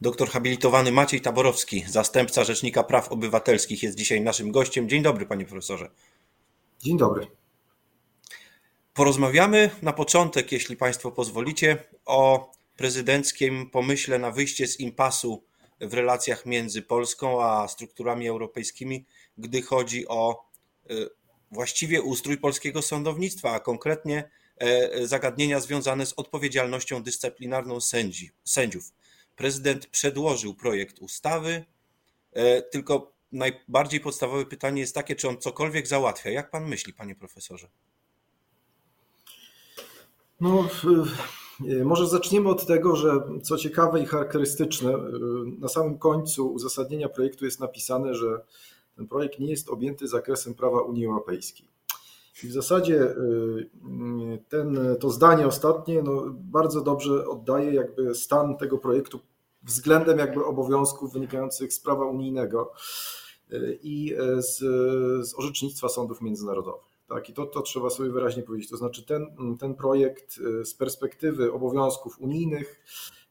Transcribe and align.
Doktor 0.00 0.28
habilitowany 0.28 0.92
Maciej 0.92 1.20
Taborowski, 1.20 1.84
zastępca 1.88 2.44
Rzecznika 2.44 2.82
Praw 2.82 3.12
Obywatelskich, 3.12 3.82
jest 3.82 3.98
dzisiaj 3.98 4.20
naszym 4.20 4.52
gościem. 4.52 4.88
Dzień 4.88 5.02
dobry, 5.02 5.26
panie 5.26 5.44
profesorze. 5.44 5.90
Dzień 6.78 6.98
dobry. 6.98 7.26
Porozmawiamy 8.94 9.70
na 9.82 9.92
początek, 9.92 10.52
jeśli 10.52 10.76
państwo 10.76 11.12
pozwolicie, 11.12 11.84
o 12.06 12.52
prezydenckim 12.76 13.70
pomyśle 13.70 14.18
na 14.18 14.30
wyjście 14.30 14.66
z 14.66 14.80
impasu 14.80 15.44
w 15.80 15.94
relacjach 15.94 16.46
między 16.46 16.82
Polską 16.82 17.42
a 17.44 17.68
strukturami 17.68 18.28
europejskimi, 18.28 19.06
gdy 19.38 19.62
chodzi 19.62 20.08
o 20.08 20.44
e, 20.90 20.94
właściwie 21.50 22.02
ustrój 22.02 22.38
polskiego 22.38 22.82
sądownictwa, 22.82 23.52
a 23.52 23.60
konkretnie 23.60 24.30
e, 24.58 25.06
zagadnienia 25.06 25.60
związane 25.60 26.06
z 26.06 26.12
odpowiedzialnością 26.12 27.02
dyscyplinarną 27.02 27.80
sędzi, 27.80 28.30
sędziów. 28.44 28.95
Prezydent 29.36 29.86
przedłożył 29.86 30.54
projekt 30.54 30.98
ustawy, 30.98 31.64
e, 32.32 32.62
tylko 32.62 33.12
najbardziej 33.32 34.00
podstawowe 34.00 34.46
pytanie 34.46 34.80
jest 34.80 34.94
takie, 34.94 35.16
czy 35.16 35.28
on 35.28 35.38
cokolwiek 35.38 35.86
załatwia. 35.86 36.30
Jak 36.30 36.50
pan 36.50 36.68
myśli, 36.68 36.92
panie 36.92 37.14
profesorze? 37.14 37.68
No, 40.40 40.68
może 41.84 42.08
zaczniemy 42.08 42.48
od 42.48 42.66
tego, 42.66 42.96
że 42.96 43.10
co 43.42 43.56
ciekawe 43.56 44.02
i 44.02 44.06
charakterystyczne, 44.06 44.92
na 45.58 45.68
samym 45.68 45.98
końcu 45.98 46.52
uzasadnienia 46.52 47.08
projektu 47.08 47.44
jest 47.44 47.60
napisane, 47.60 48.14
że 48.14 48.40
ten 48.96 49.08
projekt 49.08 49.38
nie 49.38 49.50
jest 49.50 49.68
objęty 49.68 50.08
zakresem 50.08 50.54
prawa 50.54 50.82
Unii 50.82 51.06
Europejskiej. 51.06 51.75
I 52.44 52.48
w 52.48 52.52
zasadzie 52.52 53.14
ten, 54.48 54.78
to 55.00 55.10
zdanie 55.10 55.46
ostatnie 55.46 56.02
no, 56.02 56.24
bardzo 56.30 56.80
dobrze 56.80 57.28
oddaje 57.28 57.74
jakby 57.74 58.14
stan 58.14 58.56
tego 58.56 58.78
projektu 58.78 59.20
względem 59.62 60.18
jakby 60.18 60.44
obowiązków 60.44 61.12
wynikających 61.12 61.72
z 61.72 61.80
prawa 61.80 62.04
unijnego 62.04 62.72
i 63.82 64.14
z, 64.38 64.58
z 65.28 65.34
orzecznictwa 65.38 65.88
sądów 65.88 66.20
międzynarodowych. 66.20 66.96
Tak, 67.08 67.28
i 67.28 67.32
to, 67.32 67.46
to 67.46 67.62
trzeba 67.62 67.90
sobie 67.90 68.10
wyraźnie 68.10 68.42
powiedzieć. 68.42 68.70
To 68.70 68.76
znaczy, 68.76 69.06
ten, 69.06 69.26
ten 69.58 69.74
projekt 69.74 70.38
y, 70.38 70.64
z 70.64 70.74
perspektywy 70.74 71.52
obowiązków 71.52 72.20
unijnych 72.20 72.80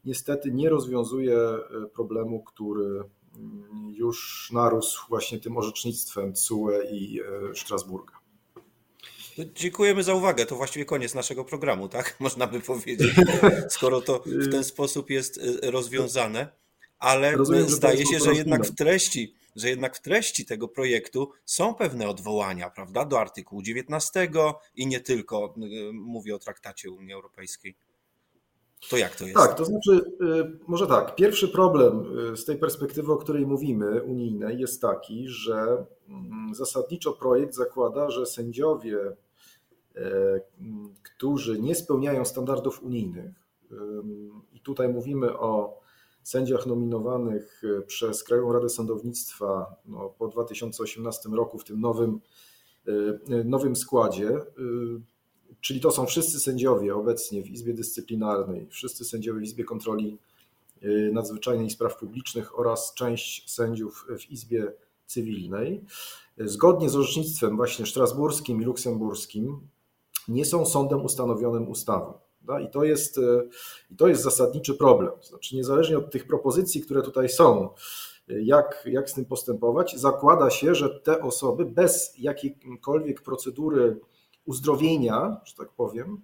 niestety 0.06 0.52
nie 0.52 0.70
rozwiązuje 0.70 1.38
y, 1.38 1.88
problemu, 1.89 2.44
który 2.44 3.03
już 3.92 4.50
narósł 4.53 5.09
właśnie 5.09 5.39
tym 5.39 5.58
orzecznictwem 5.58 6.33
CUE 6.33 6.72
i 6.92 7.22
y, 7.22 7.56
Strasburga. 7.56 8.25
No, 9.38 9.45
dziękujemy 9.55 10.03
za 10.03 10.14
uwagę. 10.14 10.45
To 10.45 10.55
właściwie 10.55 10.86
koniec 10.86 11.14
naszego 11.14 11.45
programu, 11.45 11.89
tak? 11.89 12.16
Można 12.19 12.47
by 12.47 12.59
powiedzieć, 12.59 13.11
skoro 13.69 14.02
to 14.02 14.23
w 14.25 14.52
ten 14.52 14.64
sposób 14.64 15.09
jest 15.09 15.39
rozwiązane. 15.64 16.47
Ale 17.00 17.31
Rozumiem, 17.31 17.69
zdaje 17.69 18.05
się, 18.05 18.19
że 18.19 18.33
jednak 18.33 18.66
w 18.66 18.75
treści 18.75 19.36
że 19.55 19.69
jednak 19.69 19.97
w 19.97 20.02
treści 20.02 20.45
tego 20.45 20.67
projektu 20.67 21.31
są 21.45 21.73
pewne 21.73 22.08
odwołania, 22.08 22.69
prawda, 22.69 23.05
do 23.05 23.19
artykułu 23.19 23.61
19 23.61 24.27
i 24.75 24.88
nie 24.88 25.00
tylko, 25.00 25.53
y, 25.58 25.94
mówię 25.94 26.36
o 26.36 26.39
traktacie 26.39 26.92
Unii 26.92 27.14
Europejskiej. 27.14 27.75
To 28.89 28.97
jak 28.97 29.16
to 29.16 29.23
jest? 29.23 29.36
Tak, 29.36 29.58
to 29.58 29.66
znaczy, 29.66 29.92
y, 30.22 30.59
może 30.67 30.88
tak. 30.88 31.16
Pierwszy 31.16 31.47
problem 31.47 32.17
y, 32.33 32.38
z 32.38 32.45
tej 32.45 32.58
perspektywy, 32.58 33.14
o 33.14 33.17
której 33.17 33.47
mówimy, 33.47 34.03
unijnej, 34.03 34.59
jest 34.59 34.81
taki, 34.81 35.27
że 35.27 35.86
mm, 36.09 36.55
zasadniczo 36.55 37.14
projekt 37.14 37.55
zakłada, 37.55 38.09
że 38.09 38.25
sędziowie, 38.25 38.97
którzy 41.04 41.60
nie 41.60 41.76
spełniają 41.76 42.26
standardów 42.26 42.84
unijnych, 42.84 43.32
i 44.54 44.60
tutaj 44.60 44.90
mówimy 44.90 45.40
o 45.40 45.80
sędziach 46.26 46.66
nominowanych 46.66 47.62
e, 47.64 47.82
przez 47.82 48.23
Krajową 48.23 48.54
Radę 48.54 48.70
Sądownictwa 48.70 49.76
no, 49.86 50.10
po 50.18 50.28
2018 50.28 51.30
roku 51.30 51.60
w 51.60 51.64
tym 51.64 51.82
nowym, 51.82 52.20
e, 52.88 52.92
e, 53.36 53.44
nowym 53.44 53.76
składzie, 53.76 54.40
czyli 55.61 55.80
to 55.82 55.92
są 55.92 56.05
wszyscy 56.05 56.39
sędziowie 56.39 56.95
obecnie 56.95 57.44
w 57.44 57.50
Izbie 57.50 57.73
Dyscyplinarnej, 57.73 58.67
wszyscy 58.70 59.05
sędziowie 59.05 59.39
w 59.39 59.44
Izbie 59.44 59.64
Kontroli 59.64 60.17
Nadzwyczajnej 61.11 61.67
i 61.67 61.70
Spraw 61.70 61.98
Publicznych 61.98 62.60
oraz 62.60 62.94
część 62.94 63.52
sędziów 63.52 64.05
w 64.20 64.32
Izbie 64.32 64.73
Cywilnej, 65.05 65.86
zgodnie 66.38 66.89
z 66.89 66.95
orzecznictwem 66.95 67.55
właśnie 67.55 67.86
strasburskim 67.86 68.61
i 68.61 68.66
luksemburskim, 68.66 69.60
nie 70.27 70.45
są 70.45 70.65
sądem 70.65 71.05
ustanowionym 71.05 71.69
ustawą. 71.69 72.13
I 72.63 72.69
to 72.71 72.83
jest, 72.83 73.17
e, 73.17 73.21
i 73.91 73.95
to 73.95 74.08
jest 74.08 74.21
zasadniczy 74.21 74.73
problem. 74.73 75.11
Znaczy, 75.21 75.55
niezależnie 75.55 75.97
od 75.97 76.11
tych 76.11 76.27
propozycji, 76.27 76.81
które 76.81 77.02
tutaj 77.02 77.30
są, 77.30 77.69
jak, 78.27 78.87
jak 78.91 79.09
z 79.09 79.13
tym 79.13 79.25
postępować, 79.25 79.99
zakłada 79.99 80.49
się, 80.49 80.75
że 80.75 80.89
te 80.89 81.21
osoby 81.21 81.65
bez 81.65 82.13
jakiejkolwiek 82.17 83.21
procedury 83.21 83.99
uzdrowienia, 84.45 85.41
że 85.45 85.55
tak 85.55 85.69
powiem, 85.69 86.21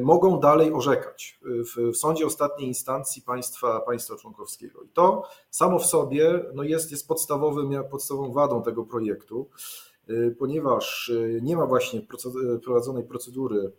mogą 0.00 0.40
dalej 0.40 0.72
orzekać 0.72 1.40
w, 1.44 1.92
w 1.92 1.96
sądzie 1.96 2.26
ostatniej 2.26 2.68
instancji 2.68 3.22
państwa, 3.22 3.80
państwa 3.80 4.16
członkowskiego. 4.16 4.82
I 4.82 4.88
to 4.88 5.22
samo 5.50 5.78
w 5.78 5.86
sobie 5.86 6.44
no 6.54 6.62
jest, 6.62 6.90
jest 6.90 7.08
podstawowym, 7.08 7.84
podstawową 7.90 8.32
wadą 8.32 8.62
tego 8.62 8.84
projektu, 8.84 9.48
e, 9.50 9.87
ponieważ 10.38 11.10
e, 11.10 11.40
nie 11.42 11.56
ma 11.56 11.66
właśnie 11.66 12.02
prowadzonej 12.62 13.04
procedury 13.04 13.72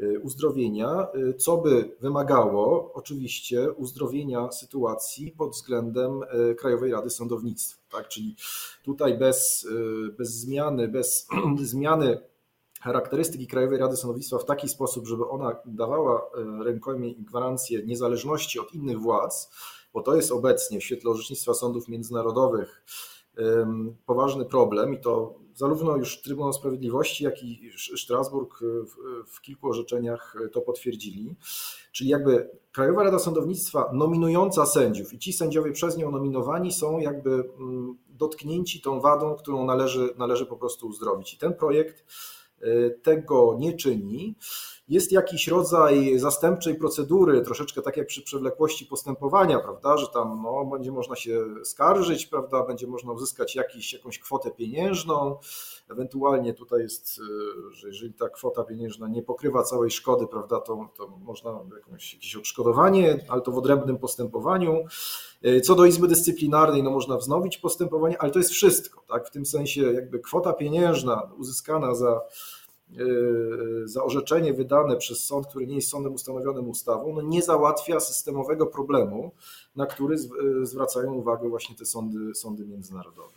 Y, 0.00 0.20
uzdrowienia, 0.20 1.08
y, 1.14 1.34
co 1.34 1.56
by 1.56 1.96
wymagało 2.00 2.92
oczywiście 2.94 3.72
uzdrowienia 3.72 4.52
sytuacji 4.52 5.32
pod 5.32 5.50
względem 5.50 6.22
y, 6.22 6.54
Krajowej 6.54 6.92
Rady 6.92 7.10
Sądownictwa. 7.10 7.82
Tak? 7.90 8.08
Czyli 8.08 8.36
tutaj 8.84 9.18
bez, 9.18 9.68
bez 10.18 10.30
zmiany, 10.30 10.88
bez 10.88 11.28
zmiany 11.62 12.20
charakterystyki 12.80 13.46
Krajowej 13.46 13.78
Rady 13.78 13.96
Sądownictwa 13.96 14.38
w 14.38 14.44
taki 14.44 14.68
sposób, 14.68 15.06
żeby 15.06 15.28
ona 15.28 15.56
dawała 15.66 16.30
rękojmie 16.64 17.14
gwarancję 17.14 17.82
niezależności 17.82 18.60
od 18.60 18.74
innych 18.74 19.00
władz, 19.00 19.50
bo 19.92 20.02
to 20.02 20.16
jest 20.16 20.32
obecnie 20.32 20.80
w 20.80 20.84
świetle 20.84 21.10
orzecznictwa 21.10 21.54
sądów 21.54 21.88
międzynarodowych 21.88 22.84
poważny 24.06 24.44
problem 24.44 24.94
i 24.94 25.00
to 25.00 25.34
zarówno 25.54 25.96
już 25.96 26.22
Trybunał 26.22 26.52
Sprawiedliwości, 26.52 27.24
jak 27.24 27.42
i 27.42 27.70
Strasburg 27.96 28.60
w, 28.60 28.94
w 29.34 29.40
kilku 29.40 29.68
orzeczeniach 29.68 30.36
to 30.52 30.60
potwierdzili. 30.60 31.36
Czyli 31.92 32.10
jakby 32.10 32.50
Krajowa 32.72 33.02
Rada 33.02 33.18
Sądownictwa 33.18 33.90
nominująca 33.92 34.66
sędziów 34.66 35.12
i 35.12 35.18
ci 35.18 35.32
sędziowie 35.32 35.72
przez 35.72 35.96
nią 35.96 36.10
nominowani 36.10 36.72
są 36.72 36.98
jakby 36.98 37.30
mm, 37.30 37.96
dotknięci 38.08 38.80
tą 38.80 39.00
wadą, 39.00 39.34
którą 39.34 39.64
należy, 39.64 40.14
należy 40.18 40.46
po 40.46 40.56
prostu 40.56 40.86
uzdrowić. 40.86 41.34
I 41.34 41.38
ten 41.38 41.54
projekt 41.54 42.04
y, 42.62 42.98
tego 43.02 43.56
nie 43.58 43.76
czyni 43.76 44.34
jest 44.88 45.12
jakiś 45.12 45.48
rodzaj 45.48 46.18
zastępczej 46.18 46.74
procedury, 46.74 47.42
troszeczkę 47.42 47.82
tak 47.82 47.96
jak 47.96 48.06
przy 48.06 48.22
przewlekłości 48.22 48.86
postępowania, 48.86 49.58
prawda, 49.58 49.96
że 49.96 50.06
tam 50.06 50.42
no, 50.42 50.64
będzie 50.64 50.92
można 50.92 51.16
się 51.16 51.44
skarżyć, 51.64 52.26
prawda, 52.26 52.62
będzie 52.62 52.86
można 52.86 53.12
uzyskać 53.12 53.56
jakiś, 53.56 53.92
jakąś 53.92 54.18
kwotę 54.18 54.50
pieniężną, 54.50 55.36
ewentualnie 55.90 56.54
tutaj 56.54 56.82
jest, 56.82 57.18
y, 57.18 57.72
że 57.72 57.88
jeżeli 57.88 58.14
ta 58.14 58.28
kwota 58.28 58.64
pieniężna 58.64 59.08
nie 59.08 59.22
pokrywa 59.22 59.62
całej 59.62 59.90
szkody, 59.90 60.26
prawda, 60.26 60.60
to, 60.60 60.88
to 60.96 61.08
można 61.08 61.60
jakąś, 61.76 62.14
jakieś 62.14 62.36
odszkodowanie, 62.36 63.24
ale 63.28 63.42
to 63.42 63.52
w 63.52 63.58
odrębnym 63.58 63.98
postępowaniu. 63.98 64.84
Y, 65.46 65.60
co 65.60 65.74
do 65.74 65.84
Izby 65.84 66.08
Dyscyplinarnej, 66.08 66.82
no 66.82 66.90
można 66.90 67.16
wznowić 67.16 67.58
postępowanie, 67.58 68.22
ale 68.22 68.30
to 68.30 68.38
jest 68.38 68.50
wszystko, 68.50 69.02
tak, 69.08 69.26
w 69.26 69.30
tym 69.30 69.46
sensie 69.46 69.82
jakby 69.92 70.18
kwota 70.18 70.52
pieniężna 70.52 71.30
uzyskana 71.38 71.94
za 71.94 72.20
E, 72.20 72.67
za 73.84 74.04
orzeczenie 74.04 74.52
wydane 74.52 74.96
przez 74.96 75.24
sąd, 75.24 75.46
który 75.46 75.66
nie 75.66 75.74
jest 75.74 75.88
sądem 75.88 76.12
ustanowionym 76.12 76.68
ustawą, 76.68 77.14
no 77.14 77.22
nie 77.22 77.42
załatwia 77.42 78.00
systemowego 78.00 78.66
problemu, 78.66 79.32
na 79.76 79.86
który 79.86 80.16
e, 80.16 80.66
zwracają 80.66 81.12
uwagę 81.12 81.48
właśnie 81.48 81.76
te 81.76 81.86
sądy, 81.86 82.34
sądy 82.34 82.66
międzynarodowe. 82.66 83.34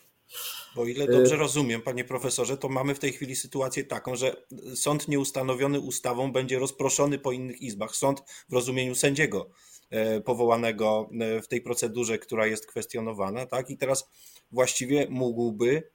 Bo 0.75 0.85
ile 0.85 1.07
dobrze 1.07 1.35
rozumiem, 1.35 1.81
panie 1.81 2.03
profesorze, 2.03 2.57
to 2.57 2.69
mamy 2.69 2.95
w 2.95 2.99
tej 2.99 3.11
chwili 3.11 3.35
sytuację 3.35 3.83
taką, 3.83 4.15
że 4.15 4.35
sąd 4.75 5.07
nieustanowiony 5.07 5.79
ustawą 5.79 6.31
będzie 6.31 6.59
rozproszony 6.59 7.19
po 7.19 7.31
innych 7.31 7.61
izbach. 7.61 7.95
Sąd 7.95 8.23
w 8.49 8.53
rozumieniu 8.53 8.95
sędziego 8.95 9.49
e, 9.89 10.21
powołanego 10.21 11.09
w 11.43 11.47
tej 11.47 11.61
procedurze, 11.61 12.17
która 12.17 12.47
jest 12.47 12.67
kwestionowana, 12.67 13.45
tak? 13.45 13.69
I 13.69 13.77
teraz 13.77 14.09
właściwie 14.51 15.07
mógłby 15.09 15.91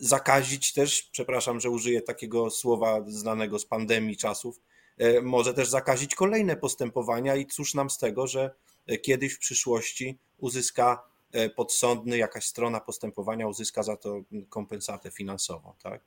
zakazić 0.00 0.72
też, 0.72 1.02
przepraszam, 1.02 1.60
że 1.60 1.70
użyję 1.70 2.02
takiego 2.02 2.50
słowa 2.50 3.04
znanego 3.06 3.58
z 3.58 3.66
pandemii 3.66 4.16
czasów, 4.16 4.60
y, 5.00 5.22
może 5.22 5.54
też 5.54 5.68
zakazić 5.68 6.14
kolejne 6.14 6.56
postępowania 6.56 7.36
i 7.36 7.46
cóż 7.46 7.74
nam 7.74 7.90
z 7.90 7.98
tego, 7.98 8.26
że 8.26 8.54
kiedyś 9.02 9.34
w 9.34 9.38
przyszłości 9.38 10.18
uzyska 10.38 11.02
y, 11.34 11.50
podsądny, 11.50 12.16
jakaś 12.16 12.46
strona 12.46 12.80
postępowania 12.80 13.46
uzyska 13.46 13.82
za 13.82 13.96
to 13.96 14.20
kompensatę 14.48 15.10
finansową, 15.10 15.74
tak? 15.82 16.04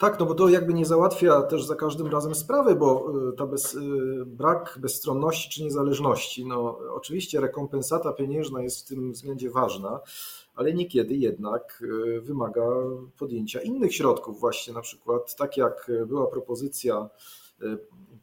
Tak, 0.00 0.20
no 0.20 0.26
bo 0.26 0.34
to 0.34 0.48
jakby 0.48 0.74
nie 0.74 0.86
załatwia 0.86 1.42
też 1.42 1.64
za 1.64 1.76
każdym 1.76 2.06
razem 2.06 2.34
sprawy, 2.34 2.76
bo 2.76 3.12
y, 3.28 3.36
ta 3.36 3.46
bez, 3.46 3.74
y, 3.74 3.80
brak 4.26 4.78
bezstronności 4.80 5.50
czy 5.50 5.62
niezależności, 5.62 6.46
no 6.46 6.78
oczywiście 6.92 7.40
rekompensata 7.40 8.12
pieniężna 8.12 8.62
jest 8.62 8.84
w 8.84 8.88
tym 8.88 9.12
względzie 9.12 9.50
ważna, 9.50 10.00
ale 10.54 10.74
niekiedy 10.74 11.14
jednak 11.14 11.82
y, 11.82 12.20
wymaga 12.20 12.66
podjęcia 13.18 13.60
innych 13.60 13.94
środków, 13.94 14.40
właśnie 14.40 14.74
na 14.74 14.80
przykład 14.80 15.36
tak 15.36 15.56
jak 15.56 15.90
była 16.06 16.26
propozycja 16.26 17.08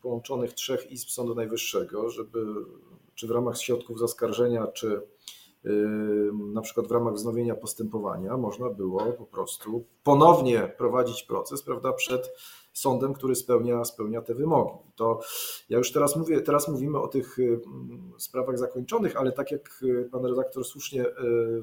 połączonych 0.02 0.54
trzech 0.54 0.92
izb 0.92 1.10
Sądu 1.10 1.36
Najwyższego, 1.36 2.10
żeby 2.10 2.46
czy 3.16 3.28
w 3.28 3.32
ramach 3.32 3.58
środków 3.58 4.00
zaskarżenia, 4.00 4.68
czy 4.68 5.02
na 6.54 6.62
przykład 6.62 6.88
w 6.88 6.92
ramach 6.92 7.14
wznowienia 7.14 7.56
postępowania 7.56 8.38
można 8.38 8.70
było 8.70 9.14
po 9.14 9.26
prostu 9.26 9.86
ponownie 10.04 10.74
prowadzić 10.78 11.24
proces, 11.24 11.64
prawda, 11.64 11.94
przed 11.94 12.32
sądem, 12.74 13.14
który 13.14 13.36
spełnia, 13.36 13.86
spełnia 13.86 14.22
te 14.22 14.36
wymogi. 14.36 14.78
To 14.96 15.20
ja 15.70 15.78
już 15.78 15.92
teraz 15.92 16.16
mówię, 16.16 16.42
teraz 16.42 16.68
mówimy 16.68 17.00
o 17.00 17.08
tych 17.08 17.38
sprawach 18.18 18.58
zakończonych, 18.58 19.18
ale 19.18 19.32
tak 19.32 19.52
jak 19.52 19.84
pan 20.12 20.26
redaktor 20.26 20.66
słusznie 20.66 21.06
e, 21.08 21.14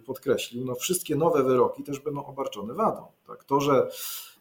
podkreślił, 0.07 0.65
no 0.65 0.75
wszystkie 0.75 1.17
nowe 1.17 1.43
wyroki 1.43 1.83
też 1.83 2.01
będą 2.01 2.25
obarczone 2.25 2.75
wadą. 2.75 3.07
Tak? 3.27 3.45
To, 3.45 3.61
że, 3.61 3.89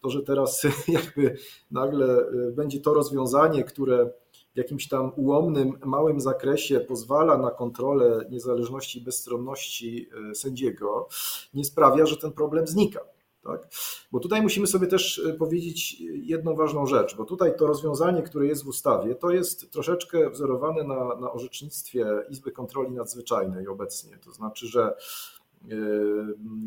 to, 0.02 0.10
że 0.10 0.24
teraz 0.24 0.64
jakby 0.88 1.38
nagle 1.72 2.18
e, 2.18 2.52
będzie 2.52 2.80
to 2.80 2.94
rozwiązanie, 2.94 3.64
które 3.64 4.10
w 4.54 4.58
jakimś 4.58 4.88
tam 4.88 5.12
ułomnym, 5.16 5.80
małym 5.86 6.20
zakresie 6.20 6.80
pozwala 6.80 7.38
na 7.38 7.52
kontrolę 7.52 8.26
niezależności 8.30 9.00
i 9.00 9.04
bezstronności 9.04 10.10
e, 10.32 10.36
sędziego, 10.36 11.08
nie 11.54 11.66
sprawia, 11.66 12.06
że 12.06 12.18
ten 12.18 12.32
problem 12.32 12.68
znika. 12.68 13.00
Tak? 13.44 13.68
Bo 14.12 14.20
tutaj 14.20 14.42
musimy 14.42 14.68
sobie 14.68 14.88
też 14.88 15.20
e, 15.20 15.34
powiedzieć 15.34 16.02
jedną 16.02 16.56
ważną 16.56 16.86
rzecz, 16.86 17.16
bo 17.16 17.26
tutaj 17.26 17.58
to 17.58 17.68
rozwiązanie, 17.68 18.22
które 18.22 18.48
jest 18.48 18.64
w 18.64 18.68
ustawie, 18.68 19.16
to 19.16 19.32
jest 19.32 19.72
troszeczkę 19.72 20.30
wzorowane 20.30 20.84
na, 20.84 21.16
na 21.16 21.32
orzecznictwie 21.32 22.06
Izby 22.30 22.52
Kontroli 22.52 22.92
Nadzwyczajnej 22.92 23.68
obecnie. 23.68 24.18
To 24.26 24.32
znaczy, 24.32 24.68
że 24.68 24.84
e, 24.84 25.76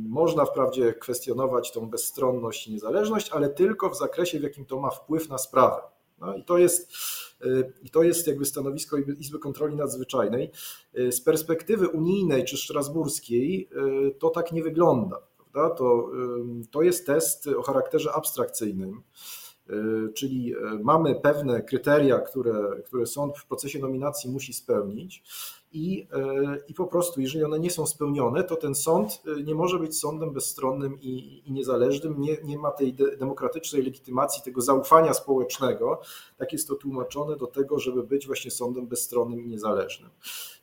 można 0.08 0.44
wprawdzie 0.44 0.94
kwestionować 0.94 1.72
tą 1.72 1.90
bezstronność 1.90 2.66
i 2.66 2.72
niezależność, 2.72 3.30
ale 3.30 3.48
tylko 3.48 3.90
w 3.90 3.98
zakresie, 3.98 4.40
w 4.40 4.42
jakim 4.42 4.64
to 4.64 4.80
ma 4.80 4.90
wpływ 4.90 5.28
na 5.28 5.38
sprawę. 5.38 5.82
No 6.18 6.36
i 6.36 6.44
to 6.44 6.58
jest, 6.58 6.92
i 7.82 7.90
to 7.90 8.02
jest 8.02 8.26
jakby 8.26 8.44
stanowisko 8.44 8.96
Izby 8.96 9.38
Kontroli 9.38 9.76
Nadzwyczajnej. 9.76 10.50
Y, 10.98 11.12
z 11.12 11.20
perspektywy 11.20 11.88
unijnej 11.88 12.44
czy 12.44 12.56
strasburskiej 12.56 13.68
y, 14.08 14.14
to 14.18 14.30
tak 14.30 14.52
nie 14.52 14.62
wygląda. 14.62 15.22
Prawda? 15.52 15.74
To, 15.74 16.10
to 16.70 16.82
jest 16.82 17.06
test 17.06 17.46
o 17.46 17.62
charakterze 17.62 18.12
abstrakcyjnym. 18.12 19.02
Czyli 20.14 20.54
mamy 20.82 21.14
pewne 21.14 21.62
kryteria, 21.62 22.18
które, 22.18 22.82
które 22.86 23.06
sąd 23.06 23.38
w 23.38 23.46
procesie 23.46 23.78
nominacji 23.78 24.30
musi 24.30 24.52
spełnić, 24.52 25.22
i, 25.76 26.08
e, 26.12 26.58
i 26.68 26.74
po 26.74 26.86
prostu, 26.86 27.20
jeżeli 27.20 27.44
one 27.44 27.58
nie 27.58 27.70
są 27.70 27.86
spełnione, 27.86 28.44
to 28.44 28.56
ten 28.56 28.74
sąd 28.74 29.22
e, 29.26 29.42
nie 29.42 29.54
może 29.54 29.78
być 29.78 29.98
sądem 29.98 30.30
bezstronnym 30.30 31.00
i, 31.00 31.42
i 31.46 31.52
niezależnym, 31.52 32.20
nie, 32.20 32.36
nie 32.44 32.58
ma 32.58 32.70
tej 32.70 32.92
de, 32.92 33.16
demokratycznej 33.16 33.82
legitymacji, 33.82 34.42
tego 34.42 34.60
zaufania 34.60 35.14
społecznego. 35.14 36.00
Tak 36.36 36.52
jest 36.52 36.68
to 36.68 36.74
tłumaczone 36.74 37.36
do 37.36 37.46
tego, 37.46 37.78
żeby 37.78 38.02
być 38.02 38.26
właśnie 38.26 38.50
sądem 38.50 38.86
bezstronnym 38.86 39.40
i 39.40 39.46
niezależnym. 39.46 40.10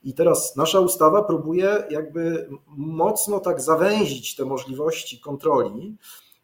I 0.03 0.13
teraz 0.13 0.55
nasza 0.55 0.79
ustawa 0.79 1.23
próbuje 1.23 1.83
jakby 1.89 2.49
mocno 2.77 3.39
tak 3.39 3.61
zawęzić 3.61 4.35
te 4.35 4.45
możliwości 4.45 5.19
kontroli, 5.19 5.97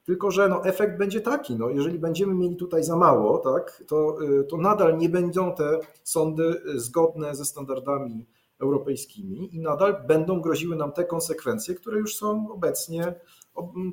tylko, 0.06 0.32
że 0.32 0.50
no, 0.50 0.66
efekt 0.66 0.98
będzie 0.98 1.22
taki, 1.22 1.56
no, 1.56 1.70
jeżeli 1.70 2.00
będziemy 2.00 2.36
mieli 2.36 2.56
tutaj 2.56 2.84
za 2.84 2.96
mało, 2.96 3.38
tak, 3.38 3.84
to, 3.88 4.18
e, 4.40 4.44
to 4.44 4.58
nadal 4.58 4.98
nie 4.98 5.10
będą 5.10 5.56
te 5.56 5.80
sądy 6.04 6.62
zgodne 6.76 7.36
ze 7.36 7.46
standardami 7.46 8.26
europejskimi 8.60 9.56
i 9.56 9.60
nadal 9.60 10.04
będą 10.08 10.42
groziły 10.42 10.76
nam 10.76 10.92
te 10.92 11.06
konsekwencje, 11.06 11.76
które 11.76 12.00
już 12.00 12.16
są 12.16 12.52
obecnie 12.52 13.14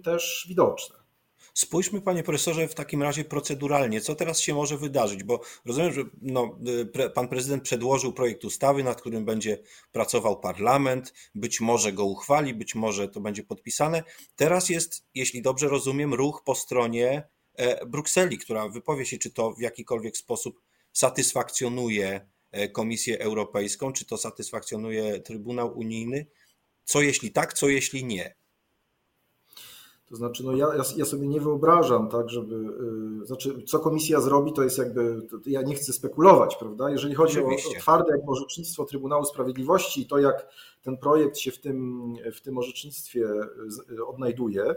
też 0.04 0.46
widoczne. 0.48 1.06
Spójrzmy, 1.54 2.00
panie 2.00 2.22
profesorze, 2.22 2.68
w 2.68 2.74
takim 2.74 3.02
razie 3.02 3.24
proceduralnie, 3.24 4.00
co 4.00 4.14
teraz 4.14 4.40
się 4.40 4.54
może 4.54 4.78
wydarzyć, 4.78 5.24
bo 5.24 5.40
rozumiem, 5.64 5.92
że 5.92 6.02
no, 6.22 6.58
pan 7.14 7.28
prezydent 7.28 7.62
przedłożył 7.62 8.12
projekt 8.12 8.44
ustawy, 8.44 8.84
nad 8.84 9.00
którym 9.00 9.24
będzie 9.24 9.58
pracował 9.92 10.40
parlament, 10.40 11.14
być 11.34 11.60
może 11.60 11.92
go 11.92 12.04
uchwali, 12.04 12.54
być 12.54 12.74
może 12.74 13.08
to 13.08 13.20
będzie 13.20 13.42
podpisane. 13.42 14.02
Teraz 14.36 14.68
jest, 14.68 15.06
jeśli 15.14 15.42
dobrze 15.42 15.68
rozumiem, 15.68 16.14
ruch 16.14 16.42
po 16.44 16.54
stronie 16.54 17.28
e, 17.54 17.86
Brukseli, 17.86 18.38
która 18.38 18.68
wypowie 18.68 19.06
się, 19.06 19.18
czy 19.18 19.30
to 19.30 19.52
w 19.52 19.60
jakikolwiek 19.60 20.16
sposób 20.16 20.60
satysfakcjonuje 20.92 22.26
Komisję 22.72 23.18
Europejską? 23.18 23.92
Czy 23.92 24.06
to 24.06 24.16
satysfakcjonuje 24.16 25.20
Trybunał 25.20 25.78
Unijny? 25.78 26.26
Co 26.84 27.02
jeśli 27.02 27.32
tak, 27.32 27.54
co 27.54 27.68
jeśli 27.68 28.04
nie? 28.04 28.34
To 30.06 30.16
znaczy, 30.16 30.44
no 30.44 30.56
ja, 30.56 30.66
ja 30.96 31.04
sobie 31.04 31.28
nie 31.28 31.40
wyobrażam, 31.40 32.08
tak, 32.08 32.30
żeby. 32.30 32.54
Yy, 33.20 33.26
znaczy, 33.26 33.62
co 33.62 33.78
komisja 33.78 34.20
zrobi, 34.20 34.52
to 34.52 34.62
jest 34.62 34.78
jakby. 34.78 35.22
To 35.30 35.36
ja 35.46 35.62
nie 35.62 35.74
chcę 35.74 35.92
spekulować, 35.92 36.56
prawda? 36.56 36.90
Jeżeli 36.90 37.14
chodzi 37.14 37.40
o, 37.40 37.46
o 37.46 37.80
twarde 37.80 38.10
jakby 38.10 38.32
orzecznictwo 38.32 38.84
Trybunału 38.84 39.24
Sprawiedliwości 39.24 40.00
i 40.00 40.06
to, 40.06 40.18
jak 40.18 40.48
ten 40.82 40.96
projekt 40.96 41.38
się 41.38 41.50
w 41.50 41.60
tym, 41.60 42.14
w 42.32 42.40
tym 42.40 42.58
orzecznictwie 42.58 43.26
odnajduje, 44.06 44.74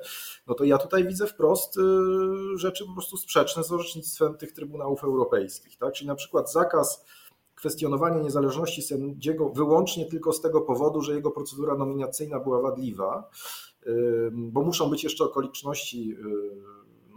no 0.47 0.53
to 0.53 0.63
ja 0.63 0.77
tutaj 0.77 1.07
widzę 1.07 1.27
wprost 1.27 1.75
yy, 1.75 2.57
rzeczy 2.57 2.85
po 2.85 2.93
prostu 2.93 3.17
sprzeczne 3.17 3.63
z 3.63 3.71
orzecznictwem 3.71 4.37
tych 4.37 4.51
Trybunałów 4.51 5.03
Europejskich, 5.03 5.77
tak? 5.77 5.93
Czyli 5.93 6.07
na 6.07 6.15
przykład 6.15 6.51
zakaz 6.51 7.05
kwestionowanie 7.59 8.23
niezależności 8.23 8.81
sędziego 8.81 9.49
wyłącznie 9.49 10.05
tylko 10.05 10.33
z 10.33 10.41
tego 10.41 10.61
powodu, 10.61 11.01
że 11.01 11.15
jego 11.15 11.31
procedura 11.31 11.75
nominacyjna 11.75 12.39
była 12.39 12.61
wadliwa, 12.61 13.29
bo 14.31 14.61
muszą 14.61 14.89
być 14.89 15.03
jeszcze 15.03 15.23
okoliczności 15.23 16.15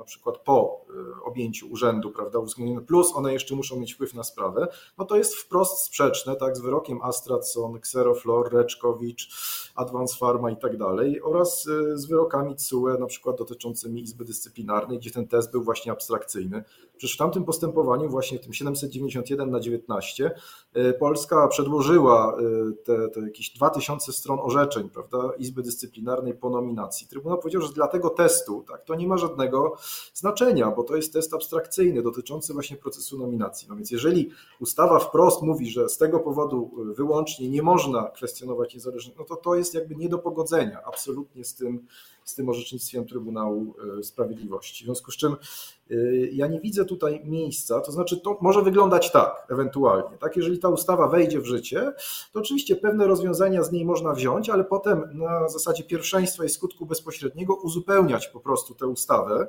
na 0.02 0.06
przykład 0.06 0.38
po 0.38 0.86
objęciu 1.24 1.70
urzędu, 1.70 2.10
prawda, 2.10 2.38
uwzględnione, 2.38 2.86
plus 2.86 3.12
one 3.14 3.32
jeszcze 3.32 3.54
muszą 3.54 3.80
mieć 3.80 3.94
wpływ 3.94 4.14
na 4.14 4.22
sprawę, 4.22 4.68
no 4.98 5.04
to 5.04 5.16
jest 5.16 5.34
wprost 5.34 5.78
sprzeczne 5.78 6.36
tak, 6.36 6.56
z 6.56 6.60
wyrokiem 6.60 7.02
Astradson, 7.02 7.76
Xeroflor, 7.76 8.52
Reczkowicz, 8.52 9.28
Advance 9.74 10.16
Pharma 10.18 10.50
i 10.50 10.56
tak 10.56 10.76
dalej 10.76 11.22
oraz 11.22 11.66
y, 11.66 11.98
z 11.98 12.06
wyrokami 12.06 12.56
CUE 12.56 12.98
na 12.98 13.06
przykład 13.06 13.38
dotyczącymi 13.38 14.02
Izby 14.02 14.24
Dyscyplinarnej, 14.24 14.98
gdzie 14.98 15.10
ten 15.10 15.28
test 15.28 15.52
był 15.52 15.62
właśnie 15.62 15.92
abstrakcyjny. 15.92 16.64
Przecież 17.02 17.14
w 17.14 17.18
tamtym 17.18 17.44
postępowaniu, 17.44 18.08
właśnie 18.08 18.38
w 18.38 18.40
tym 18.40 18.52
791 18.52 19.50
na 19.50 19.60
19, 19.60 20.30
y, 20.76 20.94
Polska 21.00 21.48
przedłożyła 21.48 22.36
te, 22.84 23.08
te 23.08 23.20
jakieś 23.20 23.50
2000 23.50 24.12
stron 24.12 24.38
orzeczeń, 24.42 24.90
prawda, 24.90 25.18
Izby 25.38 25.62
Dyscyplinarnej 25.62 26.34
po 26.34 26.50
nominacji. 26.50 27.06
Trybunał 27.06 27.38
powiedział, 27.38 27.62
że 27.62 27.72
dla 27.72 27.88
tego 27.88 28.10
testu 28.10 28.64
tak, 28.68 28.84
to 28.84 28.94
nie 28.94 29.06
ma 29.06 29.16
żadnego 29.16 29.76
znaczenia, 30.14 30.70
bo 30.70 30.82
to 30.82 30.96
jest 30.96 31.12
test 31.12 31.34
abstrakcyjny 31.34 32.02
dotyczący 32.02 32.52
właśnie 32.52 32.76
procesu 32.76 33.18
nominacji. 33.18 33.68
No 33.68 33.76
więc 33.76 33.90
jeżeli 33.90 34.30
ustawa 34.60 34.98
wprost 34.98 35.42
mówi, 35.42 35.70
że 35.70 35.88
z 35.88 35.98
tego 35.98 36.20
powodu 36.20 36.70
wyłącznie 36.96 37.48
nie 37.48 37.62
można 37.62 38.10
kwestionować 38.10 38.74
niezależności, 38.74 39.18
no 39.18 39.24
to 39.24 39.36
to 39.36 39.54
jest 39.54 39.74
jakby 39.74 39.96
nie 39.96 40.08
do 40.08 40.18
pogodzenia 40.18 40.82
absolutnie 40.84 41.44
z 41.44 41.54
tym, 41.54 41.86
z 42.24 42.34
tym 42.34 42.48
orzecznictwem 42.48 43.06
Trybunału 43.06 43.74
e, 43.98 44.02
Sprawiedliwości. 44.02 44.84
W 44.84 44.86
związku 44.86 45.10
z 45.10 45.16
czym 45.16 45.32
e, 45.32 45.36
ja 46.32 46.46
nie 46.46 46.60
widzę 46.60 46.84
tutaj 46.84 47.20
miejsca, 47.24 47.80
to 47.80 47.92
znaczy 47.92 48.20
to 48.20 48.38
może 48.40 48.62
wyglądać 48.62 49.12
tak 49.12 49.46
ewentualnie, 49.50 50.18
tak, 50.18 50.36
jeżeli 50.36 50.58
ta 50.58 50.68
ustawa 50.68 51.08
wejdzie 51.08 51.40
w 51.40 51.46
życie, 51.46 51.92
to 52.32 52.40
oczywiście 52.40 52.76
pewne 52.76 53.06
rozwiązania 53.06 53.62
z 53.62 53.72
niej 53.72 53.84
można 53.84 54.12
wziąć, 54.12 54.50
ale 54.50 54.64
potem 54.64 55.02
na 55.12 55.48
zasadzie 55.48 55.84
pierwszeństwa 55.84 56.44
i 56.44 56.48
skutku 56.48 56.86
bezpośredniego 56.86 57.54
uzupełniać 57.54 58.28
po 58.28 58.40
prostu 58.40 58.74
tę 58.74 58.86
ustawę 58.86 59.48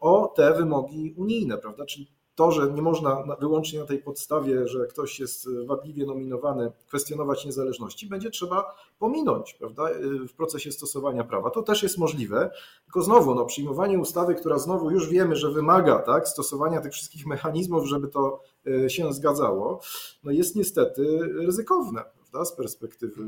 o 0.00 0.32
te 0.36 0.54
wymogi 0.54 1.14
unijne, 1.16 1.58
prawda, 1.58 1.86
czyli 1.86 2.08
to, 2.34 2.50
że 2.50 2.72
nie 2.72 2.82
można 2.82 3.24
wyłącznie 3.40 3.80
na 3.80 3.86
tej 3.86 3.98
podstawie, 3.98 4.68
że 4.68 4.86
ktoś 4.86 5.20
jest 5.20 5.48
wadliwie 5.66 6.06
nominowany, 6.06 6.72
kwestionować 6.86 7.44
niezależności, 7.44 8.06
będzie 8.06 8.30
trzeba 8.30 8.74
pominąć 8.98 9.54
prawda, 9.54 9.88
w 10.28 10.32
procesie 10.32 10.72
stosowania 10.72 11.24
prawa. 11.24 11.50
To 11.50 11.62
też 11.62 11.82
jest 11.82 11.98
możliwe, 11.98 12.50
tylko 12.84 13.02
znowu 13.02 13.34
no, 13.34 13.44
przyjmowanie 13.44 13.98
ustawy, 13.98 14.34
która 14.34 14.58
znowu 14.58 14.90
już 14.90 15.08
wiemy, 15.08 15.36
że 15.36 15.50
wymaga 15.50 15.98
tak, 15.98 16.28
stosowania 16.28 16.80
tych 16.80 16.92
wszystkich 16.92 17.26
mechanizmów, 17.26 17.86
żeby 17.86 18.08
to 18.08 18.40
e, 18.66 18.90
się 18.90 19.12
zgadzało, 19.12 19.80
no 20.24 20.32
jest 20.32 20.56
niestety 20.56 21.18
ryzykowne 21.22 22.04
prawda, 22.34 22.44
z 22.44 22.56
perspektywy 22.56 23.24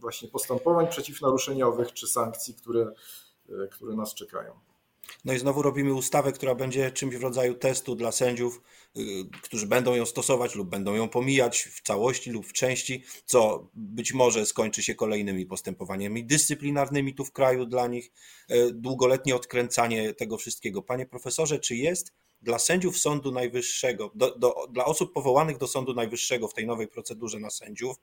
właśnie 0.00 0.28
postępowań 0.28 0.88
przeciwnaruszeniowych 0.88 1.92
czy 1.92 2.06
sankcji, 2.06 2.54
które, 2.54 2.92
e, 3.48 3.68
które 3.68 3.94
nas 3.94 4.14
czekają. 4.14 4.69
No 5.24 5.32
i 5.32 5.38
znowu 5.38 5.62
robimy 5.62 5.94
ustawę, 5.94 6.32
która 6.32 6.54
będzie 6.54 6.90
czymś 6.90 7.16
w 7.16 7.22
rodzaju 7.22 7.54
testu 7.54 7.94
dla 7.94 8.12
sędziów, 8.12 8.62
y, 8.96 9.00
którzy 9.42 9.66
będą 9.66 9.94
ją 9.94 10.06
stosować 10.06 10.54
lub 10.54 10.68
będą 10.68 10.94
ją 10.94 11.08
pomijać 11.08 11.62
w 11.62 11.82
całości 11.82 12.30
lub 12.30 12.46
w 12.46 12.52
części, 12.52 13.04
co 13.24 13.68
być 13.74 14.12
może 14.12 14.46
skończy 14.46 14.82
się 14.82 14.94
kolejnymi 14.94 15.46
postępowaniami 15.46 16.24
dyscyplinarnymi 16.24 17.14
tu 17.14 17.24
w 17.24 17.32
kraju 17.32 17.66
dla 17.66 17.86
nich, 17.86 18.12
y, 18.50 18.72
długoletnie 18.72 19.36
odkręcanie 19.36 20.14
tego 20.14 20.38
wszystkiego. 20.38 20.82
Panie 20.82 21.06
profesorze, 21.06 21.58
czy 21.58 21.76
jest 21.76 22.12
dla 22.42 22.58
sędziów 22.58 22.98
Sądu 22.98 23.32
Najwyższego, 23.32 24.10
do, 24.14 24.38
do, 24.38 24.66
dla 24.70 24.84
osób 24.84 25.12
powołanych 25.12 25.58
do 25.58 25.68
Sądu 25.68 25.94
Najwyższego 25.94 26.48
w 26.48 26.54
tej 26.54 26.66
nowej 26.66 26.88
procedurze 26.88 27.40
na 27.40 27.50
sędziów 27.50 27.96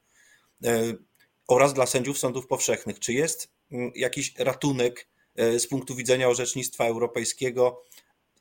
oraz 1.47 1.73
dla 1.73 1.85
sędziów 1.85 2.17
sądów 2.17 2.47
powszechnych, 2.47 2.99
czy 2.99 3.13
jest 3.13 3.51
mm, 3.71 3.91
jakiś 3.95 4.35
ratunek 4.37 5.07
z 5.37 5.67
punktu 5.67 5.95
widzenia 5.95 6.29
orzecznictwa 6.29 6.85
europejskiego 6.85 7.83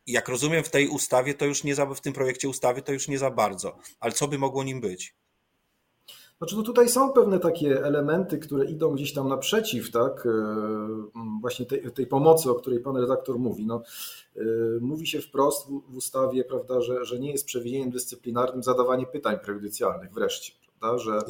jak 0.07 0.29
rozumiem, 0.29 0.65
w 0.65 0.71
tej 0.71 0.89
ustawie 0.89 1.35
to 1.35 1.45
już 1.45 1.65
nie 1.65 1.75
za, 1.75 1.87
w 1.87 2.01
tym 2.01 2.13
projekcie 2.13 2.49
ustawy 2.49 2.83
to 2.83 2.93
już 2.93 3.09
nie 3.09 3.19
za 3.19 3.31
bardzo, 3.31 3.77
ale 4.01 4.13
co 4.13 4.29
by 4.29 4.39
mogło 4.39 4.65
nim 4.65 4.81
być? 4.81 5.15
Znaczy, 6.39 6.57
no 6.57 6.63
tutaj 6.63 6.89
są 6.89 7.13
pewne 7.13 7.39
takie 7.39 7.85
elementy, 7.85 8.39
które 8.39 8.65
idą 8.65 8.95
gdzieś 8.95 9.15
tam 9.15 9.29
naprzeciw, 9.29 9.91
tak, 9.91 10.27
e, 10.27 10.31
właśnie 11.41 11.67
tej, 11.67 11.93
tej 11.93 12.07
pomocy, 12.07 12.51
o 12.51 12.55
której 12.55 12.81
pan 12.81 12.97
redaktor 12.97 13.39
mówi. 13.39 13.67
No, 13.67 13.83
e, 14.37 14.41
mówi 14.81 15.07
się 15.07 15.21
wprost 15.21 15.69
w, 15.69 15.97
ustawie, 15.97 16.45
prawda, 16.45 16.81
że, 16.81 17.05
że 17.05 17.19
nie 17.19 17.33
jest 17.33 17.47
przewinieniem 17.47 17.91
dyscyplinarnym 17.91 18.63
zadawanie 18.63 19.07
pytań 19.07 19.39
prejudycjalnych 19.45 20.13
wreszcie 20.13 20.53
prawda? 20.81 20.99
Że, 20.99 21.21